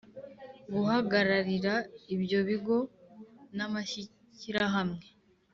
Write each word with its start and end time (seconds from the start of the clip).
Guhagararira 0.73 1.73
ibyo 2.15 2.39
bigo 2.47 2.77
n’amashyirahamwe 3.55 5.05